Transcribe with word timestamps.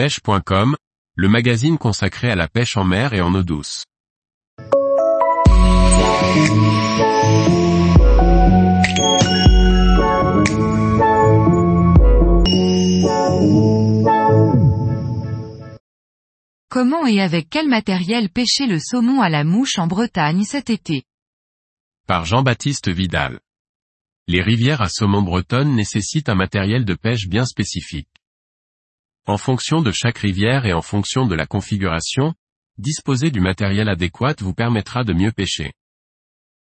pêche.com, 0.00 0.76
le 1.14 1.28
magazine 1.28 1.76
consacré 1.76 2.30
à 2.30 2.34
la 2.34 2.48
pêche 2.48 2.78
en 2.78 2.84
mer 2.84 3.12
et 3.12 3.20
en 3.20 3.34
eau 3.34 3.42
douce. 3.42 3.84
Comment 16.70 17.06
et 17.06 17.20
avec 17.20 17.50
quel 17.50 17.68
matériel 17.68 18.30
pêcher 18.30 18.66
le 18.66 18.78
saumon 18.78 19.20
à 19.20 19.28
la 19.28 19.44
mouche 19.44 19.78
en 19.78 19.86
Bretagne 19.86 20.44
cet 20.44 20.70
été? 20.70 21.02
Par 22.06 22.24
Jean-Baptiste 22.24 22.88
Vidal. 22.88 23.38
Les 24.28 24.40
rivières 24.40 24.80
à 24.80 24.88
saumon 24.88 25.20
bretonne 25.20 25.76
nécessitent 25.76 26.30
un 26.30 26.36
matériel 26.36 26.86
de 26.86 26.94
pêche 26.94 27.28
bien 27.28 27.44
spécifique. 27.44 28.08
En 29.26 29.36
fonction 29.36 29.82
de 29.82 29.92
chaque 29.92 30.18
rivière 30.18 30.66
et 30.66 30.72
en 30.72 30.82
fonction 30.82 31.26
de 31.26 31.34
la 31.34 31.46
configuration, 31.46 32.34
disposer 32.78 33.30
du 33.30 33.40
matériel 33.40 33.88
adéquat 33.88 34.34
vous 34.40 34.54
permettra 34.54 35.04
de 35.04 35.12
mieux 35.12 35.32
pêcher. 35.32 35.72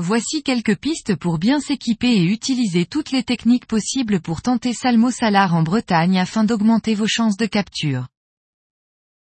Voici 0.00 0.42
quelques 0.42 0.76
pistes 0.76 1.16
pour 1.16 1.38
bien 1.38 1.60
s'équiper 1.60 2.16
et 2.16 2.24
utiliser 2.24 2.86
toutes 2.86 3.10
les 3.10 3.24
techniques 3.24 3.66
possibles 3.66 4.20
pour 4.20 4.42
tenter 4.42 4.72
Salmo 4.72 5.10
Salar 5.10 5.54
en 5.54 5.62
Bretagne 5.62 6.18
afin 6.18 6.44
d'augmenter 6.44 6.94
vos 6.94 7.08
chances 7.08 7.36
de 7.36 7.46
capture. 7.46 8.06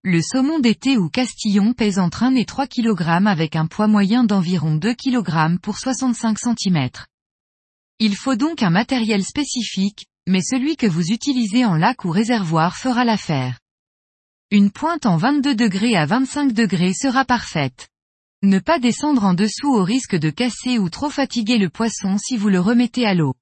Le 0.03 0.21
saumon 0.21 0.59
d'été 0.59 0.97
ou 0.97 1.09
castillon 1.09 1.73
pèse 1.73 1.99
entre 1.99 2.23
1 2.23 2.35
et 2.35 2.45
3 2.45 2.67
kg 2.67 3.27
avec 3.27 3.55
un 3.55 3.65
poids 3.65 3.87
moyen 3.87 4.23
d'environ 4.23 4.75
2 4.75 4.93
kg 4.93 5.59
pour 5.61 5.77
65 5.77 6.37
cm. 6.37 6.89
Il 7.99 8.15
faut 8.15 8.35
donc 8.35 8.63
un 8.63 8.69
matériel 8.69 9.25
spécifique, 9.25 10.05
mais 10.29 10.41
celui 10.43 10.77
que 10.77 10.85
vous 10.85 11.07
utilisez 11.07 11.65
en 11.65 11.75
lac 11.75 12.05
ou 12.05 12.11
réservoir 12.11 12.77
fera 12.77 13.03
l'affaire. 13.03 13.59
Une 14.51 14.69
pointe 14.69 15.07
en 15.07 15.17
22 15.17 15.55
degrés 15.55 15.97
à 15.97 16.05
25 16.05 16.53
degrés 16.53 16.93
sera 16.93 17.25
parfaite. 17.25 17.89
Ne 18.43 18.59
pas 18.59 18.77
descendre 18.77 19.23
en 19.23 19.33
dessous 19.33 19.73
au 19.73 19.83
risque 19.83 20.15
de 20.15 20.29
casser 20.29 20.77
ou 20.77 20.87
trop 20.89 21.09
fatiguer 21.09 21.57
le 21.57 21.69
poisson 21.69 22.19
si 22.19 22.37
vous 22.37 22.49
le 22.49 22.59
remettez 22.59 23.07
à 23.07 23.15
l'eau. 23.15 23.33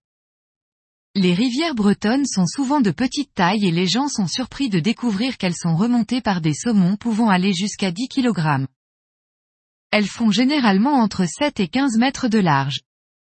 Les 1.14 1.34
rivières 1.34 1.76
bretonnes 1.76 2.26
sont 2.26 2.46
souvent 2.46 2.80
de 2.80 2.92
petite 2.92 3.34
taille 3.34 3.66
et 3.66 3.72
les 3.72 3.88
gens 3.88 4.08
sont 4.08 4.28
surpris 4.28 4.70
de 4.70 4.80
découvrir 4.80 5.38
qu'elles 5.38 5.56
sont 5.56 5.76
remontées 5.76 6.22
par 6.22 6.40
des 6.40 6.54
saumons 6.54 6.96
pouvant 6.96 7.30
aller 7.30 7.54
jusqu'à 7.54 7.92
10 7.92 8.08
kg. 8.08 8.66
Elles 9.92 10.08
font 10.08 10.32
généralement 10.32 10.94
entre 10.94 11.26
7 11.26 11.60
et 11.60 11.68
15 11.68 11.98
mètres 11.98 12.30
de 12.30 12.40
large. 12.40 12.80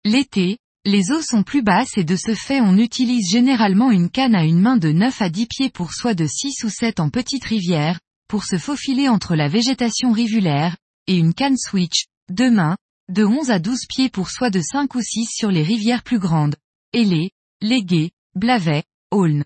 L'été, 0.04 0.58
les 0.84 1.10
eaux 1.10 1.22
sont 1.22 1.42
plus 1.42 1.62
basses 1.62 1.96
et 1.96 2.04
de 2.04 2.16
ce 2.16 2.34
fait 2.34 2.60
on 2.60 2.76
utilise 2.76 3.30
généralement 3.30 3.90
une 3.90 4.10
canne 4.10 4.34
à 4.34 4.44
une 4.44 4.60
main 4.60 4.76
de 4.76 4.92
9 4.92 5.22
à 5.22 5.30
10 5.30 5.46
pieds 5.46 5.70
pour 5.70 5.94
soit 5.94 6.14
de 6.14 6.26
6 6.26 6.64
ou 6.64 6.68
7 6.68 7.00
en 7.00 7.08
petite 7.08 7.44
rivière, 7.44 8.00
pour 8.28 8.44
se 8.44 8.58
faufiler 8.58 9.08
entre 9.08 9.34
la 9.34 9.48
végétation 9.48 10.12
rivulaire, 10.12 10.76
et 11.06 11.16
une 11.16 11.32
canne 11.32 11.56
switch, 11.56 12.06
deux 12.30 12.50
mains, 12.50 12.76
de 13.08 13.24
11 13.24 13.50
à 13.50 13.58
12 13.58 13.86
pieds 13.88 14.08
pour 14.10 14.30
soit 14.30 14.50
de 14.50 14.60
5 14.60 14.94
ou 14.94 15.00
6 15.00 15.26
sur 15.30 15.50
les 15.50 15.62
rivières 15.62 16.02
plus 16.02 16.18
grandes, 16.18 16.56
Ailée, 16.92 17.30
Légué, 17.62 18.12
Blavet, 18.34 18.84
Aulne. 19.10 19.44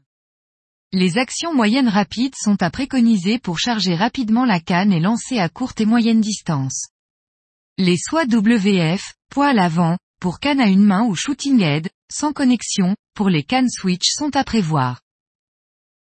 Les 0.93 1.19
actions 1.19 1.55
moyennes 1.55 1.89
rapides 1.89 2.35
sont 2.37 2.63
à 2.63 2.71
préconiser 2.71 3.39
pour 3.39 3.59
charger 3.59 3.95
rapidement 3.95 4.45
la 4.45 4.59
canne 4.59 4.93
et 4.93 5.01
lancer 5.01 5.39
à 5.39 5.49
courte 5.49 5.81
et 5.81 5.87
moyenne 5.87 6.21
distance. 6.21 6.89
Les 7.77 7.97
soies 7.97 8.25
WF, 8.25 9.15
poil 9.31 9.59
avant, 9.59 9.99
pour 10.21 10.41
canne 10.41 10.61
à 10.61 10.69
une 10.69 10.85
main 10.85 11.05
ou 11.05 11.15
shooting 11.15 11.61
head, 11.61 11.89
sans 12.11 12.33
connexion, 12.33 12.97
pour 13.15 13.29
les 13.29 13.43
cannes 13.43 13.71
switch 13.71 14.11
sont 14.11 14.35
à 14.37 14.45
prévoir. 14.45 15.01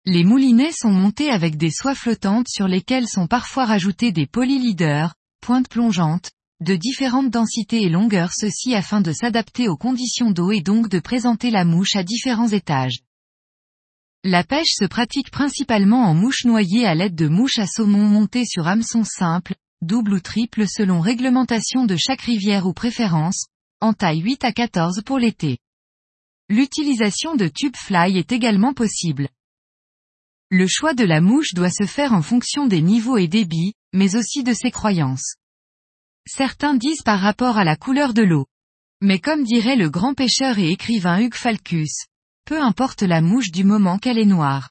Les 0.05 0.23
moulinets 0.23 0.71
sont 0.71 0.91
montés 0.91 1.29
avec 1.29 1.57
des 1.57 1.69
soies 1.69 1.93
flottantes 1.93 2.47
sur 2.49 2.67
lesquelles 2.67 3.07
sont 3.07 3.27
parfois 3.27 3.65
rajoutés 3.65 4.11
des 4.11 4.25
polyleaders, 4.25 5.13
pointes 5.41 5.69
plongeantes, 5.69 6.31
de 6.61 6.75
différentes 6.75 7.29
densités 7.29 7.83
et 7.83 7.89
longueurs 7.89 8.33
ceci 8.33 8.73
afin 8.73 9.01
de 9.01 9.11
s'adapter 9.11 9.67
aux 9.67 9.77
conditions 9.77 10.31
d'eau 10.31 10.51
et 10.51 10.61
donc 10.61 10.89
de 10.89 10.99
présenter 10.99 11.51
la 11.51 11.65
mouche 11.65 11.95
à 11.95 12.03
différents 12.03 12.49
étages. 12.49 12.99
La 14.23 14.43
pêche 14.43 14.73
se 14.73 14.85
pratique 14.85 15.31
principalement 15.31 16.03
en 16.03 16.13
mouche 16.13 16.45
noyée 16.45 16.85
à 16.85 16.93
l'aide 16.93 17.15
de 17.15 17.27
mouches 17.27 17.57
à 17.57 17.65
saumon 17.65 18.07
montées 18.07 18.45
sur 18.45 18.67
hameçon 18.67 19.03
simple, 19.03 19.55
double 19.81 20.13
ou 20.13 20.19
triple 20.19 20.67
selon 20.67 20.99
réglementation 20.99 21.85
de 21.85 21.95
chaque 21.95 22.21
rivière 22.21 22.67
ou 22.67 22.73
préférence, 22.73 23.47
en 23.81 23.93
taille 23.93 24.19
8 24.19 24.43
à 24.45 24.51
14 24.51 25.01
pour 25.03 25.19
l'été. 25.19 25.57
L'utilisation 26.49 27.35
de 27.35 27.47
tube 27.47 27.75
fly 27.75 28.17
est 28.17 28.31
également 28.31 28.73
possible. 28.73 29.29
Le 30.49 30.67
choix 30.67 30.93
de 30.93 31.03
la 31.03 31.21
mouche 31.21 31.53
doit 31.53 31.71
se 31.71 31.85
faire 31.85 32.13
en 32.13 32.21
fonction 32.21 32.67
des 32.67 32.81
niveaux 32.81 33.17
et 33.17 33.27
débits, 33.27 33.73
mais 33.93 34.15
aussi 34.15 34.43
de 34.43 34.53
ses 34.53 34.69
croyances. 34.69 35.35
Certains 36.27 36.75
disent 36.75 37.01
par 37.03 37.19
rapport 37.19 37.57
à 37.57 37.63
la 37.63 37.75
couleur 37.75 38.13
de 38.13 38.21
l'eau. 38.21 38.45
Mais 39.01 39.17
comme 39.17 39.43
dirait 39.43 39.75
le 39.75 39.89
grand 39.89 40.13
pêcheur 40.13 40.59
et 40.59 40.69
écrivain 40.69 41.19
Hugues 41.19 41.35
Falcus, 41.35 42.05
peu 42.45 42.61
importe 42.61 43.01
la 43.01 43.21
mouche 43.21 43.49
du 43.49 43.63
moment 43.63 43.97
qu'elle 43.97 44.19
est 44.19 44.25
noire. 44.25 44.69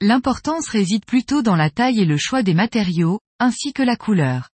L'importance 0.00 0.68
réside 0.68 1.04
plutôt 1.04 1.42
dans 1.42 1.56
la 1.56 1.68
taille 1.68 2.00
et 2.00 2.06
le 2.06 2.16
choix 2.16 2.42
des 2.42 2.54
matériaux, 2.54 3.20
ainsi 3.38 3.72
que 3.72 3.82
la 3.82 3.96
couleur. 3.96 4.50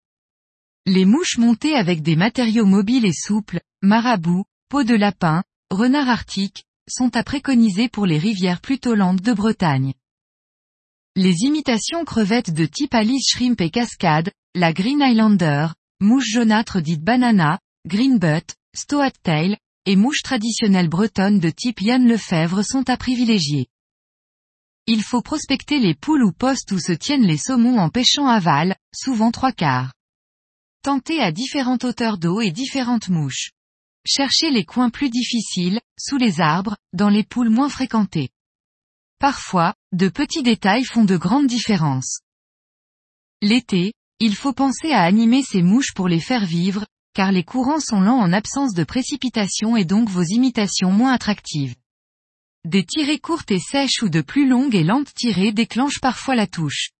Les 0.87 1.05
mouches 1.05 1.37
montées 1.37 1.75
avec 1.75 2.03
des 2.03 2.17
matériaux 2.17 2.65
mobiles 2.65 3.05
et 3.05 3.13
souples, 3.13 3.61
marabout, 3.83 4.45
peau 4.71 4.83
de 4.83 4.95
lapin, 4.95 5.45
renard 5.71 6.09
arctique, 6.09 6.65
sont 6.89 7.17
à 7.17 7.23
préconiser 7.23 7.89
pour 7.89 8.07
les 8.07 8.19
rivières 8.19 8.61
plutôt 8.61 8.95
lentes 8.95 9.21
de 9.21 9.33
Bretagne. 9.33 9.93
Les 11.17 11.43
imitations 11.43 12.05
crevettes 12.05 12.55
de 12.55 12.65
type 12.65 12.95
Alice 12.95 13.29
Shrimp 13.31 13.61
et 13.61 13.71
Cascade, 13.71 14.33
la 14.55 14.73
Green 14.73 15.01
Islander, 15.03 15.69
mouche 16.01 16.31
jaunâtre 16.31 16.81
dite 16.81 17.03
banana, 17.03 17.61
green 17.87 18.19
butt, 18.19 18.55
stoat 18.75 19.11
tail, 19.23 19.59
et 19.85 19.97
mouche 19.97 20.23
traditionnelle 20.23 20.89
bretonne 20.89 21.41
de 21.41 21.51
type 21.51 21.83
Yann 21.83 22.09
Lefebvre 22.09 22.63
sont 22.63 22.89
à 22.89 22.97
privilégier. 22.97 23.67
Il 24.87 25.03
faut 25.03 25.23
prospecter 25.23 25.79
les 25.79 25.95
poules 25.95 26.25
ou 26.25 26.33
postes 26.33 26.73
où 26.73 26.79
se 26.79 26.93
tiennent 26.93 27.27
les 27.27 27.37
saumons 27.37 27.79
en 27.79 27.91
pêchant 27.91 28.27
aval, 28.27 28.77
souvent 28.95 29.31
trois 29.31 29.53
quarts. 29.53 29.93
Tentez 30.83 31.21
à 31.21 31.31
différentes 31.31 31.85
hauteurs 31.85 32.17
d'eau 32.17 32.41
et 32.41 32.53
différentes 32.53 33.11
mouches. 33.11 33.51
Cherchez 34.07 34.51
les 34.51 34.65
coins 34.65 34.89
plus 34.89 35.11
difficiles, 35.11 35.79
sous 35.99 36.17
les 36.17 36.41
arbres, 36.41 36.75
dans 36.95 37.11
les 37.11 37.23
poules 37.23 37.51
moins 37.51 37.69
fréquentées. 37.69 38.31
Parfois, 39.19 39.75
de 39.93 40.09
petits 40.09 40.43
détails 40.43 40.85
font 40.85 41.05
de 41.05 41.19
grandes 41.19 41.49
différences. 41.49 42.21
L'été, 43.43 43.93
il 44.21 44.35
faut 44.35 44.55
penser 44.55 44.91
à 44.93 45.03
animer 45.03 45.43
ces 45.43 45.61
mouches 45.61 45.93
pour 45.95 46.09
les 46.09 46.21
faire 46.21 46.47
vivre, 46.47 46.87
car 47.13 47.31
les 47.31 47.45
courants 47.45 47.81
sont 47.81 48.01
lents 48.01 48.19
en 48.19 48.33
absence 48.33 48.73
de 48.73 48.85
précipitation 48.85 49.77
et 49.77 49.85
donc 49.85 50.09
vos 50.09 50.23
imitations 50.23 50.93
moins 50.93 51.13
attractives. 51.13 51.75
Des 52.65 52.87
tirées 52.87 53.19
courtes 53.19 53.51
et 53.51 53.61
sèches 53.61 54.03
ou 54.03 54.09
de 54.09 54.23
plus 54.23 54.49
longues 54.49 54.75
et 54.75 54.85
lentes 54.85 55.13
tirées 55.13 55.53
déclenchent 55.53 56.01
parfois 56.01 56.37
la 56.37 56.47
touche. 56.47 56.91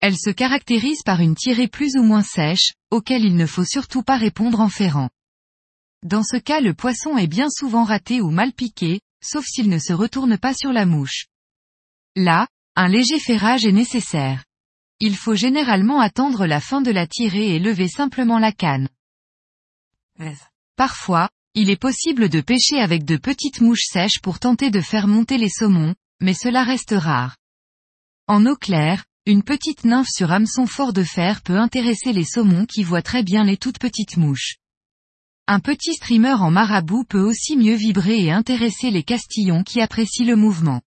Elle 0.00 0.16
se 0.16 0.30
caractérise 0.30 1.02
par 1.02 1.20
une 1.20 1.34
tirée 1.34 1.68
plus 1.68 1.96
ou 1.96 2.02
moins 2.02 2.22
sèche, 2.22 2.72
auquel 2.90 3.24
il 3.24 3.36
ne 3.36 3.46
faut 3.46 3.64
surtout 3.64 4.02
pas 4.02 4.16
répondre 4.16 4.60
en 4.60 4.68
ferrant. 4.70 5.10
Dans 6.02 6.22
ce 6.22 6.38
cas 6.38 6.60
le 6.60 6.72
poisson 6.72 7.18
est 7.18 7.26
bien 7.26 7.48
souvent 7.50 7.84
raté 7.84 8.22
ou 8.22 8.30
mal 8.30 8.52
piqué, 8.52 9.00
sauf 9.22 9.44
s'il 9.44 9.68
ne 9.68 9.78
se 9.78 9.92
retourne 9.92 10.38
pas 10.38 10.54
sur 10.54 10.72
la 10.72 10.86
mouche. 10.86 11.26
Là, 12.16 12.48
un 12.76 12.88
léger 12.88 13.18
ferrage 13.18 13.66
est 13.66 13.72
nécessaire. 13.72 14.44
Il 15.00 15.16
faut 15.16 15.34
généralement 15.34 16.00
attendre 16.00 16.46
la 16.46 16.60
fin 16.60 16.80
de 16.80 16.90
la 16.90 17.06
tirée 17.06 17.54
et 17.54 17.58
lever 17.58 17.88
simplement 17.88 18.38
la 18.38 18.52
canne. 18.52 18.88
Parfois, 20.76 21.28
il 21.54 21.68
est 21.68 21.80
possible 21.80 22.28
de 22.28 22.40
pêcher 22.40 22.78
avec 22.78 23.04
de 23.04 23.16
petites 23.16 23.60
mouches 23.60 23.86
sèches 23.90 24.20
pour 24.22 24.38
tenter 24.38 24.70
de 24.70 24.80
faire 24.80 25.08
monter 25.08 25.36
les 25.36 25.48
saumons, 25.48 25.94
mais 26.20 26.34
cela 26.34 26.64
reste 26.64 26.94
rare. 26.96 27.36
En 28.28 28.46
eau 28.46 28.56
claire, 28.56 29.04
une 29.26 29.42
petite 29.42 29.84
nymphe 29.84 30.08
sur 30.08 30.32
hameçon 30.32 30.66
fort 30.66 30.92
de 30.92 31.04
fer 31.04 31.42
peut 31.42 31.58
intéresser 31.58 32.12
les 32.12 32.24
saumons 32.24 32.64
qui 32.64 32.82
voient 32.82 33.02
très 33.02 33.22
bien 33.22 33.44
les 33.44 33.58
toutes 33.58 33.78
petites 33.78 34.16
mouches. 34.16 34.56
Un 35.46 35.60
petit 35.60 35.94
streamer 35.94 36.34
en 36.40 36.50
marabout 36.50 37.04
peut 37.04 37.20
aussi 37.20 37.56
mieux 37.56 37.74
vibrer 37.74 38.24
et 38.24 38.32
intéresser 38.32 38.90
les 38.90 39.02
castillons 39.02 39.62
qui 39.62 39.80
apprécient 39.80 40.26
le 40.26 40.36
mouvement. 40.36 40.80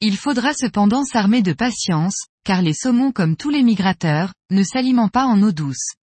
Il 0.00 0.16
faudra 0.18 0.52
cependant 0.52 1.04
s'armer 1.04 1.40
de 1.40 1.54
patience, 1.54 2.26
car 2.44 2.60
les 2.60 2.74
saumons 2.74 3.12
comme 3.12 3.34
tous 3.34 3.50
les 3.50 3.62
migrateurs, 3.62 4.34
ne 4.50 4.62
s'alimentent 4.62 5.12
pas 5.12 5.24
en 5.24 5.42
eau 5.42 5.52
douce. 5.52 5.94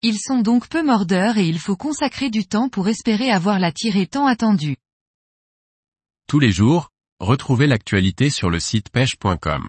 Ils 0.00 0.18
sont 0.18 0.38
donc 0.38 0.68
peu 0.68 0.82
mordeurs 0.82 1.36
et 1.36 1.46
il 1.46 1.58
faut 1.58 1.76
consacrer 1.76 2.30
du 2.30 2.46
temps 2.46 2.70
pour 2.70 2.88
espérer 2.88 3.30
avoir 3.30 3.58
la 3.58 3.70
tirée 3.70 4.06
tant 4.06 4.26
attendue. 4.26 4.76
Tous 6.26 6.38
les 6.38 6.52
jours, 6.52 6.88
retrouvez 7.20 7.66
l'actualité 7.66 8.30
sur 8.30 8.48
le 8.48 8.60
site 8.60 8.88
pêche.com. 8.88 9.68